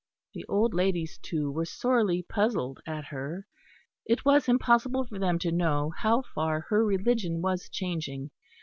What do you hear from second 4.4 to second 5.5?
impossible for them